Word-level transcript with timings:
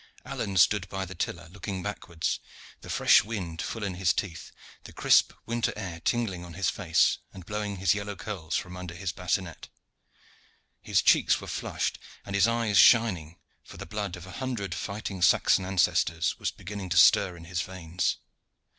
Alleyne 0.25 0.57
stood 0.57 0.89
by 0.89 1.05
the 1.05 1.13
tiller, 1.13 1.47
looking 1.49 1.83
backwards, 1.83 2.39
the 2.79 2.89
fresh 2.89 3.23
wind 3.23 3.61
full 3.61 3.83
in 3.83 3.93
his 3.93 4.13
teeth, 4.15 4.51
the 4.85 4.91
crisp 4.93 5.31
winter 5.45 5.71
air 5.77 5.99
tingling 5.99 6.43
on 6.43 6.55
his 6.55 6.71
face 6.71 7.19
and 7.33 7.45
blowing 7.45 7.75
his 7.75 7.93
yellow 7.93 8.15
curls 8.15 8.55
from 8.55 8.75
under 8.75 8.95
his 8.95 9.11
bassinet. 9.11 9.69
His 10.81 11.03
cheeks 11.03 11.39
were 11.39 11.45
flushed 11.45 11.99
and 12.25 12.33
his 12.33 12.47
eyes 12.47 12.79
shining, 12.79 13.37
for 13.63 13.77
the 13.77 13.85
blood 13.85 14.15
of 14.15 14.25
a 14.25 14.31
hundred 14.31 14.73
fighting 14.73 15.21
Saxon 15.21 15.65
ancestors 15.65 16.35
was 16.39 16.49
beginning 16.49 16.89
to 16.89 16.97
stir 16.97 17.37
in 17.37 17.43
his 17.45 17.61
veins. 17.61 18.17